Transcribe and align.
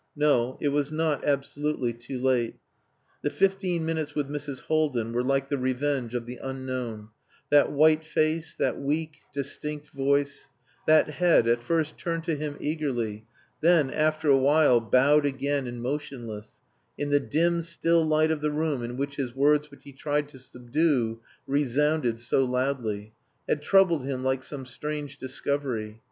No; 0.15 0.57
it 0.59 0.69
was 0.69 0.91
not 0.91 1.23
absolutely 1.23 1.93
too 1.93 2.19
late. 2.19 2.55
The 3.21 3.29
fifteen 3.29 3.85
minutes 3.85 4.15
with 4.15 4.29
Mrs. 4.29 4.61
Haldin 4.61 5.13
were 5.13 5.21
like 5.23 5.47
the 5.49 5.59
revenge 5.59 6.15
of 6.15 6.25
the 6.25 6.37
unknown: 6.41 7.09
that 7.51 7.71
white 7.71 8.03
face, 8.03 8.55
that 8.55 8.79
weak, 8.81 9.19
distinct 9.31 9.91
voice; 9.91 10.47
that 10.87 11.07
head, 11.09 11.47
at 11.47 11.61
first 11.61 11.99
turned 11.99 12.23
to 12.23 12.35
him 12.35 12.57
eagerly, 12.59 13.27
then, 13.61 13.91
after 13.91 14.27
a 14.27 14.37
while, 14.39 14.79
bowed 14.81 15.23
again 15.23 15.67
and 15.67 15.83
motionless 15.83 16.55
in 16.97 17.11
the 17.11 17.19
dim, 17.19 17.61
still 17.61 18.03
light 18.03 18.31
of 18.31 18.41
the 18.41 18.49
room 18.49 18.83
in 18.83 18.97
which 18.97 19.17
his 19.17 19.35
words 19.35 19.69
which 19.69 19.83
he 19.83 19.93
tried 19.93 20.27
to 20.29 20.39
subdue 20.39 21.19
resounded 21.45 22.19
so 22.19 22.43
loudly 22.43 23.13
had 23.47 23.61
troubled 23.61 24.03
him 24.03 24.23
like 24.23 24.41
some 24.43 24.65
strange 24.65 25.17
discovery. 25.19 25.99